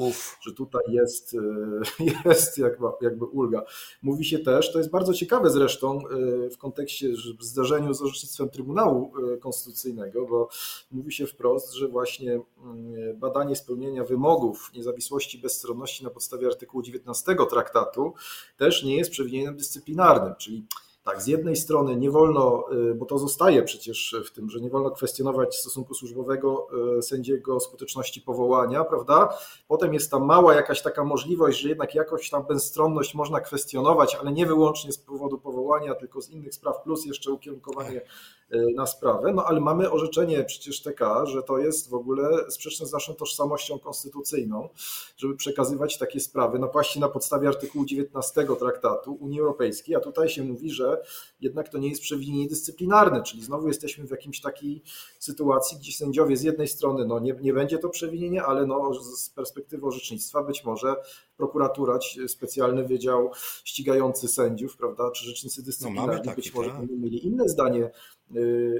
że 0.41 0.53
tutaj 0.53 0.83
jest, 0.89 1.35
e, 1.35 2.29
jest 2.29 2.59
jakby, 2.59 2.87
jakby 3.01 3.25
ulga. 3.25 3.63
Mówi 4.03 4.25
się 4.25 4.39
też, 4.39 4.73
to 4.73 4.79
jest 4.79 4.91
bardzo 4.91 5.15
ciekawe 5.15 5.51
zresztą 5.51 5.99
e, 5.99 6.51
w 6.51 6.59
kontekście 6.59 7.09
w 7.39 7.45
zdarzeniu 7.45 7.95
z 7.95 8.03
orzecznictwem 8.03 8.49
Trybunału 8.49 9.13
e, 9.35 9.37
Konstytucyjnego, 9.37 10.27
bo 10.27 10.49
mówi 10.91 11.13
się 11.13 11.27
wprost, 11.27 11.73
że 11.73 11.89
właśnie 11.89 12.41
mm, 12.65 13.19
badanie 13.19 13.57
spełnienia 13.57 14.05
wymogów 14.05 14.71
niezawisłości 14.75 15.39
i 15.39 15.41
bezstronności 15.41 16.05
na 16.05 16.11
podstawie 16.11 16.47
artykułu 16.47 16.83
19 16.83 17.37
traktatu 17.51 18.15
też 18.57 18.83
nie 18.83 18.97
jest 18.97 19.11
przewinieniem 19.11 19.57
dyscyplinarnym, 19.57 20.35
czyli 20.39 20.67
tak, 21.07 21.23
z 21.23 21.27
jednej 21.27 21.57
strony 21.57 21.97
nie 21.97 22.11
wolno, 22.11 22.65
y, 22.91 22.95
bo 22.95 23.07
to 23.07 23.19
zostaje 23.19 23.63
przecież 23.63 24.17
w 24.25 24.31
tym, 24.31 24.51
że 24.51 24.61
nie 24.61 24.71
wolno 24.71 24.91
kwestionować 24.91 25.57
stosunku 25.57 25.95
służbowego 25.95 26.69
y, 26.99 27.03
sędziego 27.03 27.61
skuteczności 27.61 28.21
powołania, 28.21 28.85
prawda? 28.85 29.39
Potem 29.69 29.95
jest 29.95 30.11
tam 30.11 30.25
mała 30.25 30.55
jakaś 30.55 30.83
taka 30.83 31.05
możliwość, 31.05 31.61
że 31.61 31.69
jednak 31.69 31.95
jakoś 31.95 32.31
tam 32.31 32.47
bezstronność 32.47 33.15
można 33.15 33.41
kwestionować, 33.41 34.15
ale 34.15 34.33
nie 34.33 34.47
wyłącznie 34.47 34.93
z 34.93 34.99
powodu 34.99 35.39
powołania, 35.39 35.95
tylko 35.95 36.21
z 36.21 36.31
innych 36.31 36.55
spraw, 36.55 36.83
plus 36.83 37.07
jeszcze 37.07 37.33
ukierunkowanie 37.33 38.01
na 38.75 38.87
sprawę, 38.87 39.33
no 39.33 39.45
ale 39.45 39.61
mamy 39.61 39.91
orzeczenie 39.91 40.45
przecież 40.45 40.83
TK, 40.83 41.27
że 41.27 41.43
to 41.43 41.59
jest 41.59 41.91
w 41.91 41.95
ogóle 41.95 42.51
sprzeczne 42.51 42.87
z 42.87 42.93
naszą 42.93 43.15
tożsamością 43.15 43.79
konstytucyjną, 43.79 44.69
żeby 45.17 45.37
przekazywać 45.37 45.99
takie 45.99 46.21
sprawy 46.21 46.59
no 46.59 46.69
właśnie 46.69 47.01
na 47.01 47.09
podstawie 47.09 47.49
artykułu 47.49 47.85
19 47.85 48.47
traktatu 48.59 49.15
Unii 49.15 49.41
Europejskiej, 49.41 49.95
a 49.95 50.01
tutaj 50.01 50.29
się 50.29 50.45
mówi, 50.45 50.71
że 50.71 51.03
jednak 51.41 51.69
to 51.69 51.79
nie 51.79 51.89
jest 51.89 52.03
przewinienie 52.03 52.49
dyscyplinarne, 52.49 53.23
czyli 53.23 53.45
znowu 53.45 53.69
jesteśmy 53.69 54.07
w 54.07 54.11
jakimś 54.11 54.41
takiej 54.41 54.83
sytuacji, 55.19 55.79
gdzie 55.79 55.93
sędziowie 55.93 56.37
z 56.37 56.43
jednej 56.43 56.69
strony 56.69 57.07
no 57.07 57.19
nie, 57.19 57.37
nie 57.41 57.53
będzie 57.53 57.79
to 57.79 57.89
przewinienie, 57.89 58.43
ale 58.43 58.67
no 58.67 58.95
z 58.95 59.31
perspektywy 59.31 59.87
orzecznictwa 59.87 60.43
być 60.43 60.65
może 60.65 60.97
prokuratura, 61.37 61.99
specjalny 62.27 62.85
wydział 62.85 63.31
ścigający 63.65 64.29
sędziów, 64.29 64.77
prawda, 64.77 65.11
czy 65.11 65.25
rzecznicy 65.25 65.61
no, 65.61 65.67
dyscyplinarni 65.67 66.27
no 66.27 66.35
być 66.35 66.55
może 66.55 66.71
tak. 66.71 66.91
mieli 66.91 67.27
inne 67.27 67.49
zdanie 67.49 67.77
Y, 67.87 68.16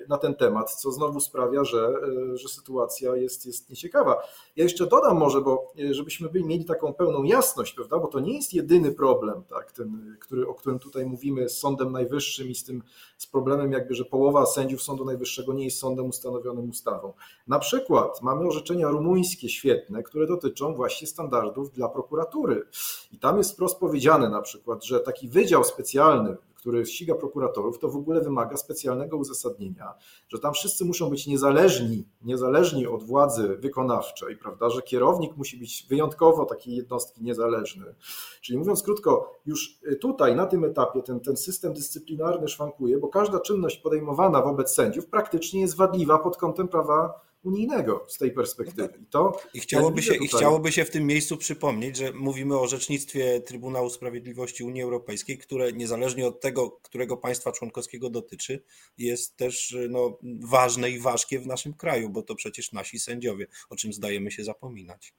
na 0.09 0.19
ten 0.19 0.35
temat, 0.35 0.75
co 0.75 0.93
znowu 0.93 1.21
sprawia, 1.21 1.65
że, 1.65 1.95
y, 2.33 2.37
że 2.37 2.49
sytuacja 2.49 3.17
jest, 3.17 3.47
jest 3.47 3.71
nieciekawa. 3.71 4.23
Ja 4.57 4.65
jeszcze 4.65 4.87
dodam 4.87 5.17
może, 5.17 5.41
bo 5.41 5.73
y, 5.79 5.95
żebyśmy 5.95 6.29
byli, 6.29 6.45
mieli 6.45 6.65
taką 6.65 6.95
pełną 6.95 7.23
jasność, 7.23 7.73
prawda, 7.73 7.99
bo 7.99 8.09
to 8.09 8.21
nie 8.21 8.37
jest 8.37 8.55
jedyny 8.55 8.93
problem, 8.93 9.43
tak, 9.49 9.73
ten, 9.73 10.17
który, 10.21 10.49
o 10.49 10.55
którym 10.55 10.79
tutaj 10.79 11.07
mówimy 11.07 11.49
z 11.49 11.59
Sądem 11.59 11.93
Najwyższym 11.93 12.49
i 12.49 12.55
z 12.55 12.65
tym 12.65 12.83
z 13.19 13.27
problemem 13.27 13.73
jakby, 13.73 13.95
że 13.95 14.05
połowa 14.05 14.47
sędziów 14.47 14.83
Sądu 14.83 15.05
Najwyższego 15.05 15.53
nie 15.53 15.65
jest 15.65 15.79
sądem 15.79 16.07
ustanowionym 16.07 16.71
ustawą. 16.71 17.13
Na 17.47 17.59
przykład 17.59 18.23
mamy 18.23 18.47
orzeczenia 18.47 18.89
rumuńskie 18.89 19.49
świetne, 19.49 20.03
które 20.03 20.27
dotyczą 20.27 20.75
właśnie 20.75 21.07
standardów 21.07 21.73
dla 21.73 21.89
prokuratury. 21.89 22.67
I 23.13 23.19
tam 23.19 23.39
jest 23.39 23.53
wprost 23.53 23.79
powiedziane 23.79 24.31
na 24.31 24.43
przykład, 24.43 24.85
że 24.85 25.01
taki 25.01 25.29
wydział 25.29 25.65
specjalny 25.65 26.37
który 26.67 26.87
ściga 26.87 27.15
prokuratorów, 27.15 27.79
to 27.79 27.89
w 27.89 27.97
ogóle 27.97 28.21
wymaga 28.21 28.57
specjalnego 28.57 29.17
uzasadnienia, 29.17 29.95
że 30.29 30.39
tam 30.39 30.55
wszyscy 30.55 30.85
muszą 30.85 31.11
być 31.11 31.27
niezależni, 31.27 32.09
niezależni 32.23 32.87
od 32.87 33.05
władzy 33.05 33.57
wykonawczej, 33.61 34.37
prawda, 34.37 34.71
że 34.71 34.83
kierownik 34.83 35.37
musi 35.37 35.59
być 35.59 35.87
wyjątkowo 35.89 36.45
takiej 36.45 36.77
jednostki 36.77 37.25
niezależny. 37.25 37.95
Czyli 38.41 38.59
mówiąc 38.59 38.83
krótko, 38.83 39.41
już 39.47 39.79
tutaj 40.01 40.37
na 40.37 40.47
tym 40.47 40.65
etapie 40.65 41.03
ten, 41.03 41.21
ten 41.21 41.37
system 41.37 41.73
dyscyplinarny 41.73 42.49
szwankuje, 42.49 42.99
bo 42.99 43.09
każda 43.09 43.41
czynność 43.41 43.77
podejmowana 43.77 44.43
wobec 44.43 44.75
sędziów 44.75 45.07
praktycznie 45.07 45.61
jest 45.61 45.77
wadliwa 45.77 46.19
pod 46.19 46.37
kątem 46.37 46.69
prawa 46.69 47.26
unijnego 47.47 48.05
z 48.09 48.19
tej 48.19 48.31
perspektywy. 48.31 48.99
I, 49.03 49.07
to 49.07 49.41
I, 49.55 49.61
chciałoby 49.61 50.03
się, 50.03 50.13
tutaj... 50.13 50.25
I 50.25 50.29
chciałoby 50.29 50.73
się 50.73 50.85
w 50.85 50.91
tym 50.91 51.07
miejscu 51.07 51.37
przypomnieć, 51.37 51.97
że 51.97 52.13
mówimy 52.13 52.55
o 52.55 52.61
orzecznictwie 52.61 53.41
Trybunału 53.41 53.91
Sprawiedliwości 53.91 54.65
Unii 54.65 54.83
Europejskiej, 54.83 55.39
które 55.39 55.73
niezależnie 55.73 56.27
od 56.27 56.41
tego, 56.41 56.71
którego 56.71 57.17
państwa 57.17 57.53
członkowskiego 57.53 58.11
dotyczy, 58.11 58.63
jest 58.99 59.37
też 59.37 59.77
no, 59.89 60.19
ważne 60.41 60.91
i 60.91 60.99
ważkie 60.99 61.39
w 61.39 61.47
naszym 61.47 61.75
kraju, 61.75 62.11
bo 62.11 62.23
to 62.23 62.35
przecież 62.35 62.73
nasi 62.73 62.99
sędziowie, 62.99 63.47
o 63.71 63.77
czym 63.77 63.93
zdajemy 63.93 64.31
się 64.31 64.45
zapominać. 64.45 65.15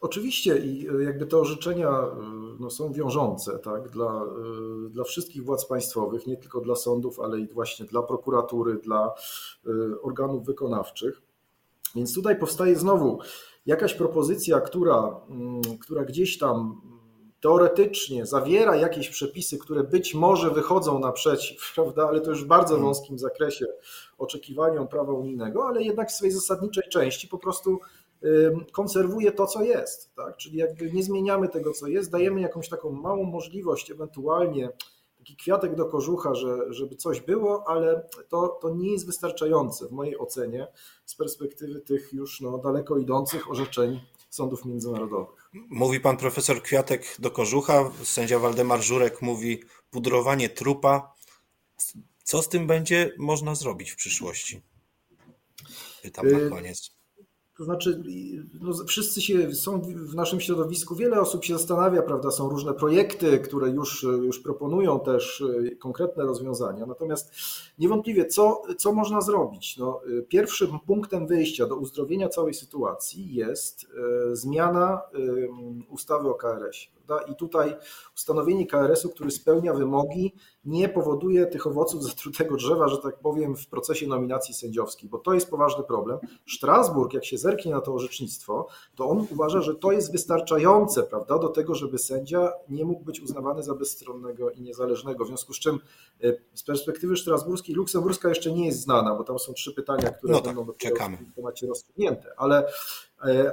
Oczywiście 0.00 0.58
i 0.58 0.88
e, 0.88 1.04
jakby 1.04 1.26
te 1.26 1.38
orzeczenia 1.38 1.90
e, 1.90 2.16
no, 2.60 2.70
są 2.70 2.92
wiążące 2.92 3.58
tak, 3.58 3.88
dla, 3.88 4.24
e, 4.24 4.90
dla 4.90 5.04
wszystkich 5.04 5.44
władz 5.44 5.66
państwowych, 5.66 6.26
nie 6.26 6.36
tylko 6.36 6.60
dla 6.60 6.76
sądów, 6.76 7.20
ale 7.20 7.40
i 7.40 7.48
właśnie 7.48 7.86
dla 7.86 8.02
prokuratury, 8.02 8.74
dla 8.74 9.14
organów 10.02 10.46
wykonawczych. 10.46 11.22
Więc 11.94 12.14
tutaj 12.14 12.38
powstaje 12.38 12.76
znowu 12.76 13.18
jakaś 13.66 13.94
propozycja, 13.94 14.60
która, 14.60 15.20
mm, 15.30 15.62
która 15.80 16.04
gdzieś 16.04 16.38
tam 16.38 16.80
teoretycznie 17.40 18.26
zawiera 18.26 18.76
jakieś 18.76 19.08
przepisy, 19.08 19.58
które 19.58 19.84
być 19.84 20.14
może 20.14 20.50
wychodzą 20.50 20.98
naprzeciw, 20.98 21.58
prawda, 21.74 22.08
ale 22.08 22.20
to 22.20 22.30
już 22.30 22.44
w 22.44 22.46
bardzo 22.46 22.74
hmm. 22.74 22.84
wąskim 22.84 23.18
zakresie 23.18 23.66
oczekiwaniom 24.18 24.88
prawa 24.88 25.12
unijnego, 25.12 25.66
ale 25.66 25.82
jednak 25.82 26.08
w 26.08 26.12
swojej 26.12 26.34
zasadniczej 26.34 26.84
części 26.90 27.28
po 27.28 27.38
prostu 27.38 27.80
konserwuje 28.72 29.32
to, 29.32 29.46
co 29.46 29.62
jest. 29.62 30.14
Tak? 30.14 30.36
Czyli 30.36 30.56
jakby 30.58 30.92
nie 30.92 31.02
zmieniamy 31.02 31.48
tego, 31.48 31.72
co 31.72 31.86
jest, 31.86 32.10
dajemy 32.10 32.40
jakąś 32.40 32.68
taką 32.68 32.90
małą 32.90 33.24
możliwość, 33.24 33.90
ewentualnie 33.90 34.68
taki 35.18 35.36
kwiatek 35.36 35.74
do 35.74 35.84
kożucha, 35.84 36.34
że, 36.34 36.72
żeby 36.72 36.96
coś 36.96 37.20
było, 37.20 37.68
ale 37.68 38.08
to, 38.28 38.48
to 38.48 38.74
nie 38.74 38.92
jest 38.92 39.06
wystarczające 39.06 39.88
w 39.88 39.92
mojej 39.92 40.18
ocenie 40.18 40.66
z 41.06 41.14
perspektywy 41.14 41.80
tych 41.80 42.12
już 42.12 42.40
no, 42.40 42.58
daleko 42.58 42.98
idących 42.98 43.50
orzeczeń 43.50 44.00
sądów 44.30 44.64
międzynarodowych. 44.64 45.50
Mówi 45.70 46.00
pan 46.00 46.16
profesor 46.16 46.62
Kwiatek 46.62 47.16
do 47.18 47.30
kożucha, 47.30 47.90
sędzia 48.02 48.38
Waldemar 48.38 48.82
Żurek 48.82 49.22
mówi 49.22 49.62
pudrowanie 49.90 50.48
trupa. 50.48 51.14
Co 52.24 52.42
z 52.42 52.48
tym 52.48 52.66
będzie 52.66 53.14
można 53.18 53.54
zrobić 53.54 53.90
w 53.90 53.96
przyszłości? 53.96 54.62
Pytam 56.02 56.28
na 56.28 56.38
y, 56.38 56.50
koniec. 56.50 56.93
To 57.56 57.64
znaczy, 57.64 58.02
no, 58.60 58.72
wszyscy 58.86 59.22
się, 59.22 59.54
są 59.54 59.80
w 59.80 60.14
naszym 60.14 60.40
środowisku, 60.40 60.94
wiele 60.94 61.20
osób 61.20 61.44
się 61.44 61.58
zastanawia, 61.58 62.02
prawda, 62.02 62.30
są 62.30 62.48
różne 62.48 62.74
projekty, 62.74 63.38
które 63.38 63.70
już, 63.70 64.02
już 64.02 64.40
proponują 64.40 65.00
też 65.00 65.44
e, 65.70 65.76
konkretne 65.76 66.24
rozwiązania. 66.24 66.86
Natomiast 66.86 67.32
niewątpliwie, 67.78 68.26
co, 68.26 68.62
co 68.78 68.92
można 68.92 69.20
zrobić? 69.20 69.76
No, 69.76 70.00
e, 70.18 70.22
pierwszym 70.22 70.78
punktem 70.86 71.26
wyjścia 71.26 71.66
do 71.66 71.76
uzdrowienia 71.76 72.28
całej 72.28 72.54
sytuacji 72.54 73.34
jest 73.34 73.84
e, 73.84 74.36
zmiana 74.36 75.00
ustawy 75.90 76.28
o 76.28 76.34
KRS. 76.34 76.76
Prawda? 77.06 77.32
I 77.32 77.36
tutaj 77.36 77.76
ustanowienie 78.16 78.66
KRS-u, 78.66 79.08
który 79.10 79.30
spełnia 79.30 79.74
wymogi, 79.74 80.34
nie 80.64 80.88
powoduje 80.88 81.46
tych 81.46 81.66
owoców 81.66 82.04
zatrutego 82.04 82.56
drzewa, 82.56 82.88
że 82.88 82.98
tak 82.98 83.18
powiem, 83.18 83.56
w 83.56 83.66
procesie 83.66 84.06
nominacji 84.06 84.54
sędziowskiej, 84.54 85.10
bo 85.10 85.18
to 85.18 85.34
jest 85.34 85.50
poważny 85.50 85.84
problem. 85.84 86.18
Strasburg, 86.54 87.14
jak 87.14 87.24
się 87.24 87.38
zerknie 87.38 87.72
na 87.72 87.80
to 87.80 87.94
orzecznictwo, 87.94 88.66
to 88.94 89.08
on 89.08 89.26
uważa, 89.30 89.60
że 89.60 89.74
to 89.74 89.92
jest 89.92 90.12
wystarczające 90.12 91.02
prawda, 91.02 91.38
do 91.38 91.48
tego, 91.48 91.74
żeby 91.74 91.98
sędzia 91.98 92.52
nie 92.68 92.84
mógł 92.84 93.04
być 93.04 93.20
uznawany 93.20 93.62
za 93.62 93.74
bezstronnego 93.74 94.50
i 94.50 94.62
niezależnego. 94.62 95.24
W 95.24 95.28
związku 95.28 95.54
z 95.54 95.58
czym 95.58 95.80
e, 96.22 96.32
z 96.54 96.62
perspektywy 96.62 97.16
strasburskiej, 97.16 97.74
luksemburska 97.74 98.28
jeszcze 98.28 98.52
nie 98.52 98.66
jest 98.66 98.80
znana, 98.80 99.14
bo 99.14 99.24
tam 99.24 99.38
są 99.38 99.52
trzy 99.52 99.72
pytania, 99.72 100.10
które 100.10 100.32
no 100.32 100.40
tak, 100.40 100.56
będą 100.56 100.72
w 100.72 101.34
temacie 101.34 101.66
rozstrzygnięte, 101.66 102.32
ale 102.36 102.66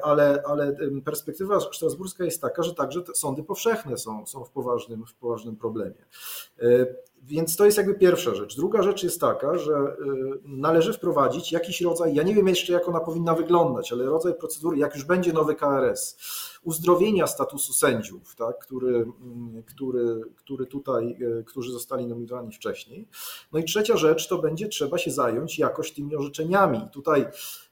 ale, 0.03 0.43
ale 0.47 0.75
perspektywa 1.05 1.59
strasburska 1.59 2.23
jest 2.23 2.41
taka, 2.41 2.63
że 2.63 2.75
także 2.75 3.03
sądy 3.13 3.43
powszechne 3.43 3.97
są, 3.97 4.25
są 4.25 4.43
w, 4.43 4.49
poważnym, 4.49 5.05
w 5.05 5.15
poważnym 5.15 5.55
problemie. 5.55 6.05
E, 6.59 6.85
więc 7.23 7.57
to 7.57 7.65
jest 7.65 7.77
jakby 7.77 7.95
pierwsza 7.95 8.35
rzecz. 8.35 8.55
Druga 8.55 8.83
rzecz 8.83 9.03
jest 9.03 9.21
taka, 9.21 9.57
że 9.57 9.95
należy 10.43 10.93
wprowadzić 10.93 11.51
jakiś 11.51 11.81
rodzaj, 11.81 12.15
ja 12.15 12.23
nie 12.23 12.35
wiem 12.35 12.47
jeszcze 12.47 12.73
jak 12.73 12.89
ona 12.89 12.99
powinna 12.99 13.35
wyglądać, 13.35 13.93
ale 13.93 14.05
rodzaj 14.05 14.33
procedury, 14.33 14.77
jak 14.77 14.95
już 14.95 15.03
będzie 15.03 15.33
nowy 15.33 15.55
KRS, 15.55 16.17
uzdrowienia 16.63 17.27
statusu 17.27 17.73
sędziów, 17.73 18.35
tak, 18.35 18.59
który, 18.59 18.95
mm, 18.95 19.63
który, 19.63 20.21
który 20.35 20.65
tutaj, 20.65 21.17
którzy 21.45 21.71
zostali 21.71 22.07
nominowani 22.07 22.51
wcześniej. 22.51 23.07
No 23.51 23.59
i 23.59 23.63
trzecia 23.63 23.97
rzecz 23.97 24.27
to 24.27 24.37
będzie 24.37 24.67
trzeba 24.67 24.97
się 24.97 25.11
zająć 25.11 25.59
jakoś 25.59 25.91
tymi 25.91 26.15
orzeczeniami. 26.15 26.81
Tutaj 26.91 27.25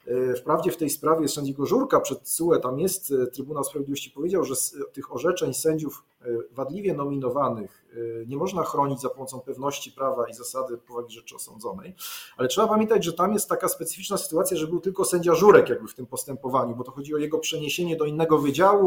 E, 0.06 0.34
wprawdzie 0.34 0.70
w 0.70 0.76
tej 0.76 0.90
sprawie 0.90 1.28
sędziego 1.28 1.66
Żurka 1.66 2.00
przed 2.00 2.28
CUE, 2.28 2.58
tam 2.62 2.78
jest 2.78 3.12
e, 3.12 3.26
Trybunał 3.26 3.64
Sprawiedliwości 3.64 4.10
powiedział, 4.10 4.44
że 4.44 4.54
tych 4.92 5.14
orzeczeń 5.14 5.54
sędziów 5.54 6.04
e, 6.22 6.26
wadliwie 6.50 6.94
nominowanych 6.94 7.80
nie 8.26 8.36
można 8.36 8.64
chronić 8.64 9.00
za 9.00 9.08
pomocą 9.08 9.40
pewności 9.40 9.92
prawa 9.92 10.28
i 10.28 10.34
zasady 10.34 10.78
powagi 10.78 11.14
rzeczy 11.14 11.36
osądzonej, 11.36 11.94
ale 12.36 12.48
trzeba 12.48 12.68
pamiętać, 12.68 13.04
że 13.04 13.12
tam 13.12 13.32
jest 13.32 13.48
taka 13.48 13.68
specyficzna 13.68 14.16
sytuacja, 14.16 14.56
że 14.56 14.66
był 14.66 14.80
tylko 14.80 15.04
sędzia 15.04 15.34
Żurek 15.34 15.68
jakby 15.68 15.88
w 15.88 15.94
tym 15.94 16.06
postępowaniu, 16.06 16.76
bo 16.76 16.84
to 16.84 16.92
chodzi 16.92 17.14
o 17.14 17.18
jego 17.18 17.38
przeniesienie 17.38 17.96
do 17.96 18.04
innego 18.04 18.38
wydziału 18.38 18.79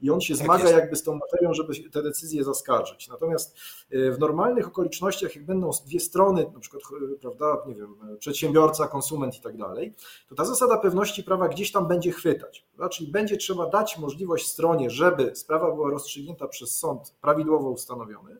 i 0.00 0.10
on 0.10 0.20
się 0.20 0.34
tak 0.34 0.44
zmaga 0.44 0.64
jest. 0.64 0.74
jakby 0.74 0.96
z 0.96 1.02
tą 1.02 1.14
materią, 1.14 1.54
żeby 1.54 1.90
te 1.90 2.02
decyzje 2.02 2.44
zaskarżyć. 2.44 3.08
Natomiast 3.08 3.56
w 3.90 4.16
normalnych 4.18 4.68
okolicznościach, 4.68 5.36
jak 5.36 5.46
będą 5.46 5.70
dwie 5.86 6.00
strony, 6.00 6.50
na 6.54 6.60
przykład, 6.60 6.82
prawda, 7.20 7.62
nie 7.66 7.74
wiem, 7.74 7.96
przedsiębiorca, 8.18 8.88
konsument 8.88 9.36
i 9.36 9.40
tak 9.40 9.56
dalej, 9.56 9.94
to 10.28 10.34
ta 10.34 10.44
zasada 10.44 10.76
pewności 10.76 11.24
prawa 11.24 11.48
gdzieś 11.48 11.72
tam 11.72 11.88
będzie 11.88 12.12
chwytać. 12.12 12.66
Czyli 12.90 13.12
będzie 13.12 13.36
trzeba 13.36 13.66
dać 13.66 13.98
możliwość 13.98 14.46
stronie, 14.46 14.90
żeby 14.90 15.36
sprawa 15.36 15.74
była 15.74 15.90
rozstrzygnięta 15.90 16.48
przez 16.48 16.78
sąd 16.78 17.14
prawidłowo 17.20 17.70
ustanowiony, 17.70 18.36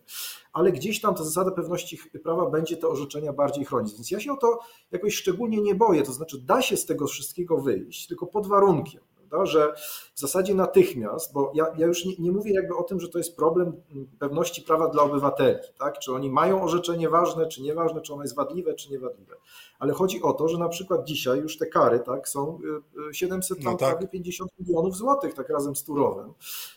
ale 0.52 0.72
gdzieś 0.72 1.00
tam 1.00 1.14
ta 1.14 1.24
zasada 1.24 1.50
pewności 1.50 1.98
prawa 2.22 2.50
będzie 2.50 2.76
te 2.76 2.88
orzeczenia 2.88 3.32
bardziej 3.32 3.64
chronić. 3.64 3.94
Więc 3.94 4.10
ja 4.10 4.20
się 4.20 4.32
o 4.32 4.36
to 4.36 4.58
jakoś 4.90 5.14
szczególnie 5.14 5.60
nie 5.60 5.74
boję, 5.74 6.02
to 6.02 6.12
znaczy 6.12 6.38
da 6.38 6.62
się 6.62 6.76
z 6.76 6.86
tego 6.86 7.06
wszystkiego 7.06 7.58
wyjść, 7.58 8.06
tylko 8.06 8.26
pod 8.26 8.46
warunkiem, 8.46 9.02
prawda, 9.30 9.46
że 9.46 9.72
w 10.14 10.20
zasadzie 10.20 10.54
natychmiast, 10.54 11.32
bo 11.32 11.52
ja, 11.54 11.66
ja 11.78 11.86
już 11.86 12.04
nie, 12.04 12.12
nie, 12.18 12.32
mówię 12.32 12.52
jakby 12.52 12.76
o 12.76 12.82
tym, 12.82 13.00
że 13.00 13.08
to 13.08 13.18
jest 13.18 13.36
problem 13.36 13.72
pewności 14.18 14.62
prawa 14.62 14.88
dla 14.88 15.02
obywateli, 15.02 15.58
tak? 15.78 15.98
czy 15.98 16.12
oni 16.12 16.30
mają 16.30 16.62
orzeczenie 16.62 17.08
ważne, 17.08 17.46
czy 17.46 17.62
nieważne, 17.62 18.00
czy 18.00 18.12
ono 18.12 18.22
jest 18.22 18.34
wadliwe, 18.34 18.74
czy 18.74 18.90
niewadliwe, 18.90 19.36
ale 19.78 19.92
chodzi 19.92 20.22
o 20.22 20.32
to, 20.32 20.48
że 20.48 20.58
na 20.58 20.68
przykład 20.68 21.04
dzisiaj 21.04 21.38
już 21.40 21.58
te 21.58 21.66
kary 21.66 22.00
tak, 22.00 22.28
są 22.28 22.58
700, 23.12 23.58
y, 23.58 23.60
y, 23.60 23.64
no 23.64 23.70
tak. 23.76 23.90
prawie 23.90 24.08
50 24.08 24.50
milionów 24.58 24.96
złotych, 24.96 25.34
tak 25.34 25.48
razem 25.48 25.76
z 25.76 25.84
Turowem. 25.84 26.32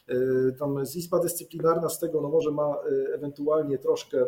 Y, 0.10 0.56
tam 0.60 0.86
z 0.86 0.96
Izba 0.96 1.20
Dyscyplinarna 1.20 1.90
z 1.90 2.00
tego 2.00 2.22
no 2.22 2.30
może 2.30 2.52
ma 2.52 2.76
ewentualnie 3.14 3.78
troszkę 3.78 4.26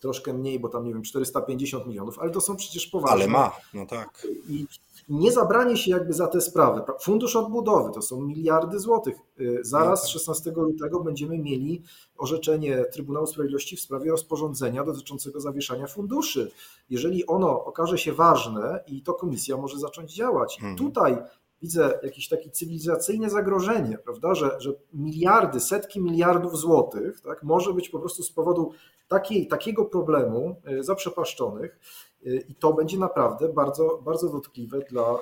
troszkę 0.00 0.32
mniej, 0.32 0.60
bo 0.60 0.68
tam 0.68 0.84
nie 0.84 0.92
wiem, 0.92 1.02
450 1.02 1.86
milionów, 1.86 2.18
ale 2.18 2.30
to 2.30 2.40
są 2.40 2.56
przecież 2.56 2.86
poważne. 2.86 3.16
Ale 3.16 3.28
ma, 3.28 3.56
no 3.74 3.86
tak. 3.86 4.26
I 4.48 4.66
nie 5.08 5.32
zabranie 5.32 5.76
się 5.76 5.90
jakby 5.90 6.12
za 6.12 6.26
te 6.26 6.40
sprawy. 6.40 6.82
Fundusz 7.00 7.36
odbudowy 7.36 7.92
to 7.92 8.02
są 8.02 8.20
miliardy 8.20 8.78
złotych. 8.78 9.16
Y, 9.40 9.58
zaraz 9.62 10.08
16 10.08 10.50
lutego 10.50 11.00
będziemy 11.00 11.38
mieli 11.38 11.82
orzeczenie 12.18 12.84
Trybunału 12.84 13.26
Sprawiedliwości 13.26 13.76
w 13.76 13.80
sprawie 13.80 14.10
rozporządzenia 14.10 14.84
dotyczącego 14.84 15.40
zawieszania 15.40 15.86
funduszy. 15.86 16.50
Jeżeli 16.90 17.26
ono 17.26 17.64
okaże 17.64 17.98
się 17.98 18.12
ważne 18.12 18.84
i 18.86 19.02
to 19.02 19.14
komisja 19.14 19.56
może 19.56 19.78
zacząć 19.78 20.14
działać. 20.14 20.56
Mhm. 20.56 20.76
Tutaj 20.76 21.16
widzę 21.62 21.98
jakieś 22.02 22.28
takie 22.28 22.50
cywilizacyjne 22.50 23.30
zagrożenie, 23.30 23.98
prawda, 23.98 24.34
że, 24.34 24.56
że 24.60 24.72
miliardy, 24.92 25.60
setki 25.60 26.00
miliardów 26.00 26.58
złotych 26.58 27.20
tak, 27.20 27.42
może 27.42 27.74
być 27.74 27.88
po 27.88 27.98
prostu 27.98 28.22
z 28.22 28.30
powodu 28.32 28.72
takiej, 29.08 29.48
takiego 29.48 29.84
problemu 29.84 30.56
y, 30.70 30.82
zaprzepaszczonych 30.82 31.78
i 32.22 32.54
to 32.54 32.72
będzie 32.72 32.98
naprawdę 32.98 33.48
bardzo, 33.48 34.02
bardzo 34.04 34.28
dotkliwe 34.28 34.80
dla, 34.90 35.14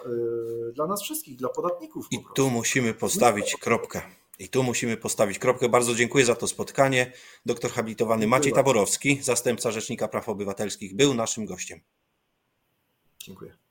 y, 0.68 0.72
dla 0.72 0.86
nas 0.86 1.02
wszystkich, 1.02 1.36
dla 1.36 1.48
podatników. 1.48 2.06
I 2.10 2.18
tu 2.34 2.50
musimy 2.50 2.94
postawić 2.94 3.56
kropkę. 3.60 4.02
I 4.38 4.48
tu 4.48 4.62
musimy 4.62 4.96
postawić 4.96 5.38
kropkę. 5.38 5.68
Bardzo 5.68 5.94
dziękuję 5.94 6.24
za 6.24 6.34
to 6.34 6.46
spotkanie. 6.46 7.12
Doktor 7.46 7.70
habilitowany 7.70 8.20
dziękuję 8.20 8.38
Maciej 8.38 8.52
bardzo. 8.52 8.64
Taborowski, 8.64 9.22
zastępca 9.22 9.70
Rzecznika 9.70 10.08
Praw 10.08 10.28
Obywatelskich, 10.28 10.96
był 10.96 11.14
naszym 11.14 11.46
gościem. 11.46 11.80
Dziękuję. 13.18 13.65